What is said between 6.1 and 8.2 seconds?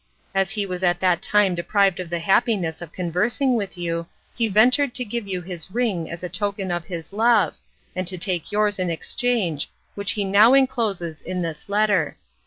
a token of his love, and to